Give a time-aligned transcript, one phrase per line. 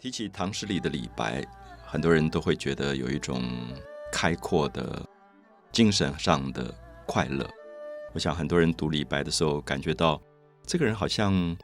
[0.00, 1.44] 提起唐诗里的李白，
[1.84, 3.44] 很多人都会觉得有一种
[4.10, 5.06] 开阔的
[5.70, 7.46] 精神上的快乐。
[8.14, 10.18] 我想很多人读李白的时候，感觉到
[10.64, 11.54] 这个人好像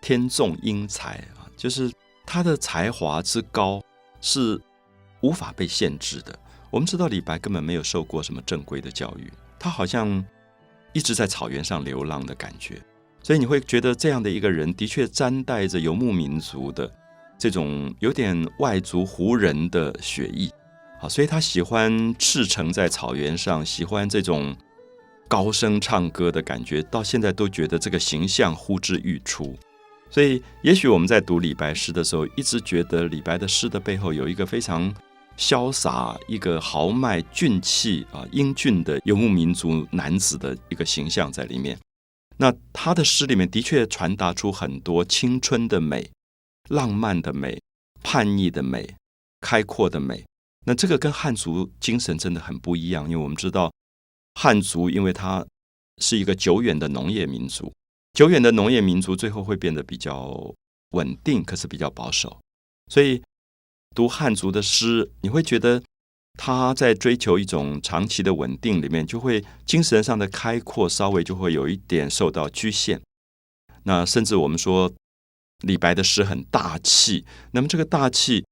[0.00, 1.92] 天纵英才啊，就是
[2.24, 3.82] 他的才华之高
[4.22, 4.58] 是
[5.20, 6.34] 无法被限制的。
[6.70, 10.24] 我们知道李白根本没有受过什么正规的教育，他好像
[10.94, 12.82] 一直在草原上流浪的感觉，
[13.22, 16.90] 所以你会觉得这样的一个人的确沾带着游牧民族的。
[17.38, 20.50] 这种有点外族胡人的血裔，
[20.98, 24.56] 好，所以他喜欢赤诚在草原上，喜欢这种
[25.28, 29.54] 高声唱歌的感觉，到现在都觉得这个形象呼之欲出。
[30.08, 34.94] 所以，也许我们在读李白诗的时候，一直觉得李白的诗的背后有一个非常
[35.36, 41.76] 潇洒、一个豪迈、俊气啊、英俊的游牧民族男子的一个形象在里面。
[42.38, 46.08] 那他的诗里面的确传达出很多青春的美。
[46.68, 47.60] 浪漫的美、
[48.02, 48.96] 叛逆的美、
[49.40, 50.24] 开阔的美，
[50.66, 53.04] 那这个跟汉族精神真的很不一样。
[53.04, 53.72] 因为我们知道，
[54.34, 55.46] 汉族因为它
[55.98, 57.72] 是一个久远的农业民族，
[58.14, 60.54] 久远的农业民族最后会变得比较
[60.90, 62.38] 稳定，可是比较保守。
[62.92, 63.22] 所以
[63.94, 65.82] 读汉族的诗，你会觉得
[66.34, 73.00] 他在追求一种长期的稳定里面，就会精神上的开阔稍微就会有一点受到局限。
[73.84, 74.92] 那甚至我们说。
[75.64, 78.44] 李白的诗很大气，那么这个大气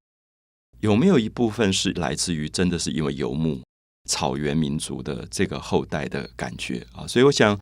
[0.80, 3.62] 有没有一部分是来自于真的是因为游牧
[4.08, 7.06] 草原民族的这个后代的感觉啊？
[7.06, 7.58] 所以我想，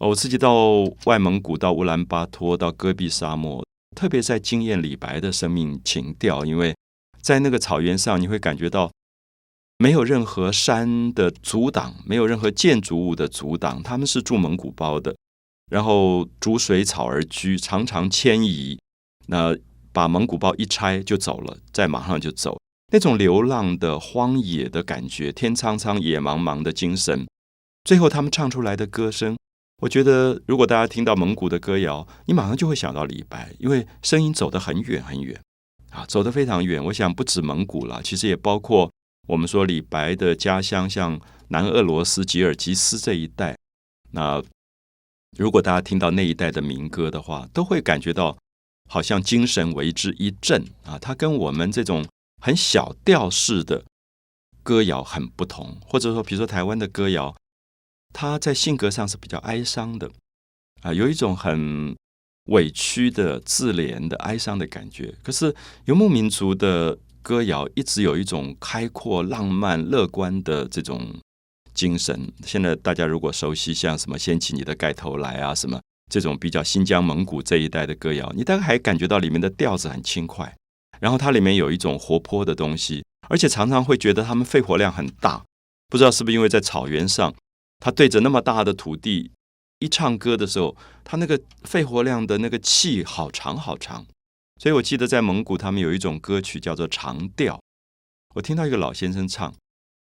[0.00, 6.74] 我自己到外蒙古、到乌兰巴托、到戈壁沙漠，特别在惊艳李白的生命情调，因为
[7.20, 8.90] 在那个草原上，你会感觉到
[9.78, 15.14] 没有任何山的阻挡，没有任何建筑物的阻挡，他们是住蒙古包的，
[15.72, 18.78] 然后逐水草而居，常常迁移。
[19.28, 19.56] 那
[19.90, 22.60] 把蒙古包一拆就走了，再马上就走，
[22.92, 27.26] 那种流浪的荒野的感觉，天苍苍野茫茫的精神。
[27.84, 29.34] 最后他们唱出来的歌声，
[29.80, 35.40] 我觉得如果大家听到蒙古的歌谣，你马上就会想到李白，因为声音走得很远很远
[35.88, 36.84] 啊，走得非常远。
[36.84, 38.92] 我想不止蒙古了，其实也包括
[39.28, 43.56] 我们说李白的家乡，像南俄罗斯吉尔吉斯这一带。
[44.10, 44.42] 那
[45.36, 48.36] 如果大家听到那一代的民歌的话，都会感觉到。
[48.88, 50.98] 好像精神为之一振啊！
[50.98, 52.06] 它跟我们这种
[52.42, 53.84] 很小调式的
[54.62, 57.34] 歌谣很不同，或者说，比如说台湾的歌谣，
[58.12, 60.10] 它在性格上是比较哀伤的
[60.82, 61.96] 啊，有一种很
[62.50, 65.14] 委屈的、自怜的、哀伤的感觉。
[65.22, 65.54] 可是
[65.86, 71.18] 游牧民族的歌谣一直有一种开阔、浪漫、乐观的这种
[71.74, 72.32] 精神。
[72.44, 75.80] 现在大家如果熟悉像什么“掀起你的盖头来”啊，什么。
[76.10, 80.54] 这种比较新疆、蒙古这一带的歌谣，你大概还感觉到里面的调子很轻快，
[81.00, 85.42] 然后它里面有一种活泼的东西，而且常常会觉得他们肺活量很大。
[85.88, 87.34] 不知道是不是因为在草原上，
[87.80, 89.30] 他对着那么大的土地
[89.78, 94.04] 一唱歌的时候，他那个肺活量的那个气好长好长。
[94.60, 97.58] 所以我记得在蒙古，他们有一种歌曲叫做长调。
[98.34, 99.54] 我听到一个老先生唱，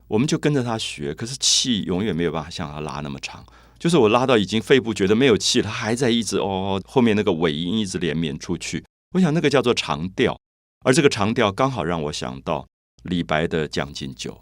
[0.09, 3.45] 我们就跟着他学，可是气永远没有办法像他拉那么长。
[3.79, 8.85] 就是我拉到已经肺部觉得没有气，他还在一直哦，后面那个尾音一直连绵出去。
[9.15, 10.39] 我想那个叫做长调，
[10.85, 12.67] 而这个长调刚好让我想到
[13.03, 14.33] 李白的《将进酒》。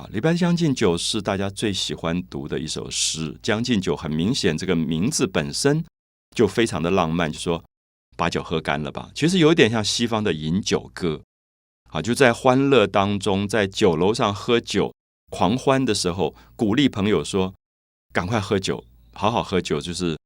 [0.00, 5.84] 啊，李白《将进酒》是大家最喜欢读的一首诗，《将进酒》很明显这个名字本身
[6.34, 7.62] 就非常的浪漫，就说
[8.16, 9.10] 把酒喝干了吧。
[9.14, 11.22] 其实有一点像西方的饮酒歌，
[11.94, 14.92] 啊，就在欢乐当中，在酒楼上喝酒
[15.30, 17.54] 狂欢的时候，鼓励朋友说。
[18.12, 20.16] 赶快喝酒，好好喝酒，就是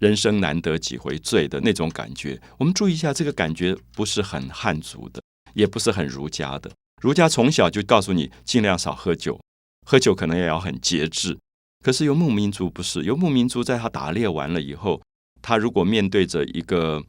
[0.00, 2.40] 人生难得几回醉的那种感觉。
[2.58, 5.22] 我们注意一下，这个感觉不是很汉族的，
[5.54, 6.68] 也不是很儒家的。
[7.00, 9.40] 儒家从小就告诉你尽量少喝酒，
[9.86, 11.38] 喝酒可能也要很节制。
[11.84, 15.00] 可是游牧民族不是，游牧民族在他打猎完了以后，
[15.40, 17.00] 他如果面对着一个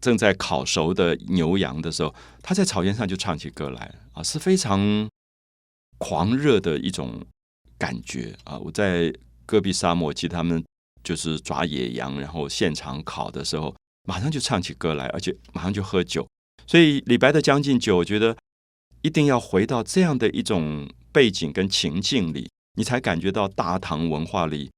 [0.00, 5.08] 正在烤熟的牛羊的时候，他在草原上就唱起歌来啊，是非常
[5.98, 7.24] 狂热的一种
[7.78, 8.58] 感觉啊！
[8.58, 9.12] 我在。
[9.48, 10.60] 戈壁沙漠，其实他们
[11.04, 13.72] 就是抓野羊，然后现场烤的时候，
[14.08, 16.26] 马上就唱起歌来，而且马上就喝酒。
[16.66, 18.36] 所以李白的《将进酒》，我觉得
[19.02, 24.68] 一定要回到这样的一种背景跟情境里，你才感觉到大唐文化里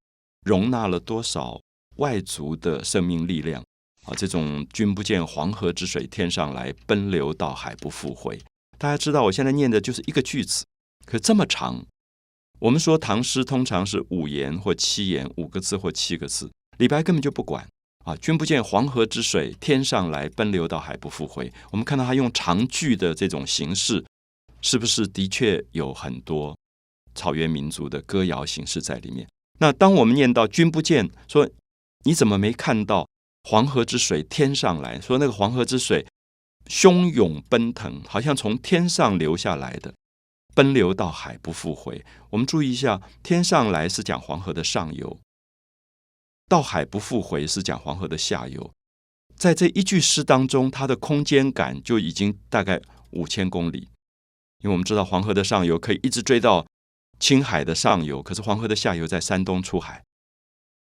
[0.45, 1.59] 容纳了多少
[1.97, 3.65] 外族的生命力量
[4.09, 4.15] 啊！
[4.17, 8.41] 这种“君不见黄河之水天上来，奔流到海不复回”。
[8.79, 10.65] 大家知道，我现在念的就是一个句子，
[11.05, 11.85] 可这么长。
[12.61, 16.51] 我们说唐诗通常是五言或七言，五个字或七个字。
[16.79, 17.69] 李白根本就不管
[18.05, 21.53] 啊，君不见黄河之水天上来，奔流到海不复回。
[21.71, 24.05] 我们看到他用长句的这种形式，
[24.63, 26.57] 是不是的确有很多
[27.15, 29.29] 草原民族的歌谣形式在里面？
[29.61, 31.49] 那当我们念到君不见，说
[32.05, 33.09] 你怎么没看到
[33.49, 35.01] 黄河之水天上来？
[35.01, 36.07] 说那个黄河之水
[36.67, 39.95] 汹涌奔腾，好像从天上流下来的，
[40.55, 42.05] 奔流到海不复回。
[42.29, 45.19] 我们注意一下，天上来是讲黄河的上游。
[46.47, 48.71] 到海不复回是讲黄河的下游，
[49.35, 53.89] 在这一句诗当中，它的空间感就已经大概五千公里，
[54.59, 56.67] 因为我们知道黄河的上游可以一直追到
[57.19, 60.05] 青海的上游，可是黄河的下游在山东出海，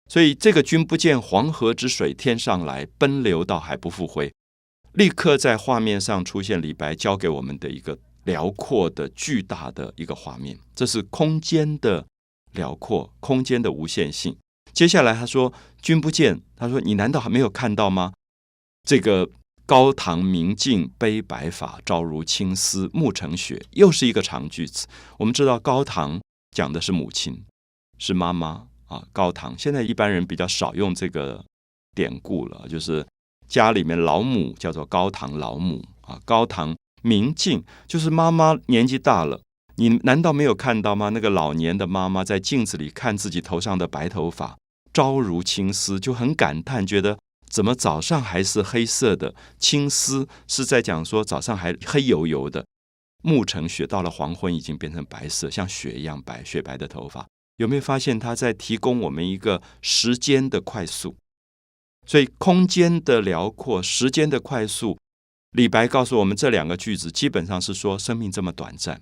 [0.09, 4.33] 所以这个“君不见黄河之水天上来，奔流到海不复回”，
[4.93, 12.05] 立刻在画面上出现李白教给我们的一个辽阔的、巨大的一个画面，这是空间的
[12.53, 14.35] 辽阔，空间的无限性。
[14.73, 15.51] 接下来他说
[15.81, 18.13] ：“君不见。”他说：“你难道还没有看到吗？
[18.83, 19.29] 这个
[19.65, 24.87] 高堂明镜悲白发，朝如青丝暮成雪，又是一个长句子。
[25.17, 26.21] 我们知道高堂
[26.51, 27.43] 讲的是母亲，
[27.97, 29.03] 是妈妈啊。
[29.13, 31.43] 高堂现在一般人比较少用这个
[31.95, 33.05] 典故了，就是
[33.47, 36.19] 家里面老母叫做高堂老母啊。
[36.25, 39.39] 高堂明镜就是妈妈年纪大了。”
[39.79, 41.09] 你难道没有看到吗？
[41.09, 44.57] 那个老年的妈妈在镜子里看自己头上的白头发，
[44.91, 52.65] 朝如青丝，就很感叹，觉得怎么早上还是黑色的青丝，是在讲说早上还黑油油的，
[53.21, 57.27] 暮成雪，到了黄昏已经变成白色，像雪一样白，雪白的头发。
[57.57, 61.15] 有没有发现他在提供我们一个时间的快速？
[62.05, 64.97] 所以空间的辽阔，时间的快速。
[65.51, 69.01] 李白告诉我们，这两个句子基本上是说生命这么短暂。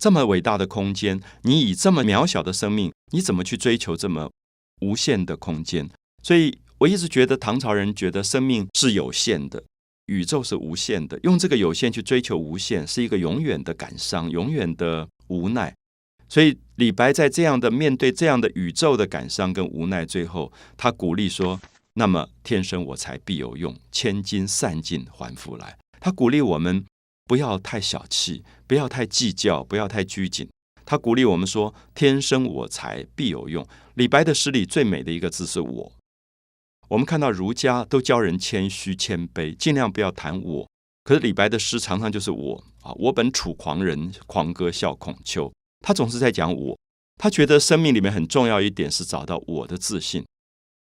[0.00, 4.30] 这么伟大的空间，你以这么渺小的生命，你怎么去追求这么
[4.80, 5.88] 无限的空间？
[6.22, 9.62] 所以我一直觉得唐朝人觉得生命是有限的，
[10.06, 15.72] 宇宙是无限的，用这个有限去追求无限，是一个永远的感伤，永远的无奈。
[16.28, 21.60] 所以李白在这样的面对这样的宇宙的感伤跟无奈，最后他鼓励说
[21.94, 26.84] ：“那么天生我材必有用，千金散尽还复来。”他鼓励我们。
[27.28, 30.48] 不要太小气，不要太计较，不要太拘谨。
[30.84, 35.92] 他鼓励我们说：“天生我材必有用。”李白的诗里最美的一个字是我。
[36.86, 40.68] 我们看到儒家都教人谦虚谦卑，尽量不要谈我。
[41.02, 42.92] 可是李白的诗常常就是我啊！
[42.94, 45.52] 我本楚狂人，狂歌笑孔丘。
[45.86, 46.76] 他总是在讲我。
[47.16, 50.24] 他觉得生命里面很重要一点是找到我的自信，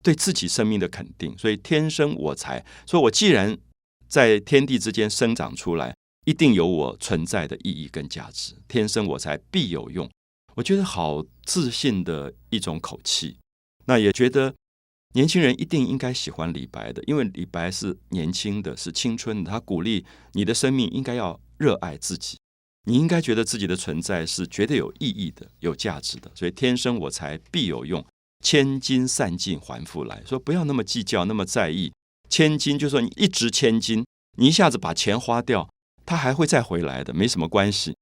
[0.02, 1.36] 对自己生命的肯定。
[1.36, 3.58] 所以天生我才，说我既然
[4.08, 5.94] 在天地之间生长出来。
[6.26, 10.10] 一定有我存在的意义跟价值，天生我才必有用。
[10.54, 13.36] 我觉得好自信的一种口气。
[13.84, 14.54] 那也觉得
[15.12, 19.50] 年轻人一定应该喜欢李白的，因为李白是年轻的，是青春的。
[19.50, 22.38] 他鼓励你的生命应该要热爱自己，
[22.84, 26.30] 你应该觉得自己的存在是绝对有意义的、有价值的。
[26.34, 28.04] 所以天生我材必有用，
[28.44, 30.22] 千金散尽还复来。
[30.26, 31.92] 说不要那么计较，那么在意。
[32.28, 34.04] 千金就说你一掷千金，
[34.36, 35.68] 你一下子把钱花掉。
[36.06, 37.96] 他还会再回来的，没什么关系。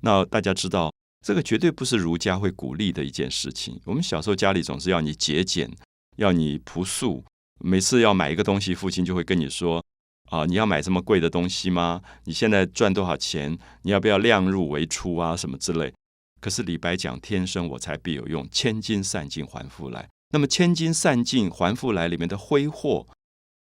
[0.00, 0.92] 那大家知道，
[1.24, 3.80] 这个绝对不是儒家会鼓励的一件事情。
[3.84, 5.70] 我们小时候家里总是要你节俭，
[6.16, 7.24] 要你朴素。
[7.60, 9.82] 每次要买一个东西，父亲就会跟你说
[10.26, 12.02] ：“啊，你要买这么贵的东西吗？
[12.24, 13.58] 你现在赚多少钱？
[13.82, 15.36] 你要不要量入为出啊？
[15.36, 15.92] 什么之类。”
[16.40, 23.06] 可是李白讲：“天生我材必有用，千金散尽还复来。”那么“千金散尽还复来”里面的挥霍，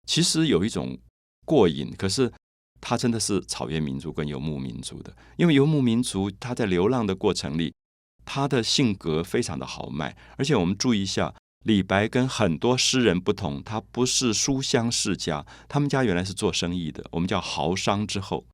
[0.05, 0.97] 其实有一种
[1.45, 2.31] 过瘾，可是。
[2.79, 7.73] 他真的是草原民族跟游牧民族的，因为游牧民族他在流浪的过程里，
[8.23, 11.33] 他的性格非常的豪迈，而且我们注意一下，
[11.63, 18.45] 李白跟很多诗人不同，他不是书香世家，他们家原来是做生意的，我们叫豪商之后。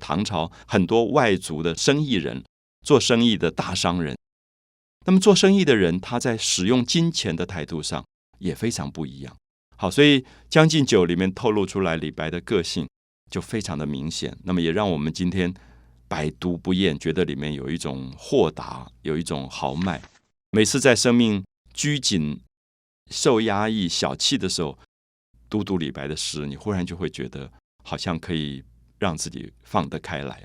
[0.00, 2.44] 唐朝很多外族的生意人，
[2.84, 4.16] 做生意的大商人，
[5.06, 8.04] 那么做生意的人，他在使用金钱的态度上
[8.38, 9.36] 也非常不一样。
[9.76, 12.86] 好，所以《将进酒》里面透露出来李白的个性。
[13.28, 15.52] 就非常的明显，那么也让我们今天
[16.06, 20.00] 百读不厌，觉得里面有一种豁达，有一种豪迈。
[20.52, 21.44] 每次在生命
[21.76, 22.40] 拘谨、
[23.10, 24.78] 受压抑、小气的时候，
[25.50, 27.52] 读读李白的诗，你忽然就会觉得
[27.84, 28.64] 好像可以
[28.98, 30.42] 让自己放得开来。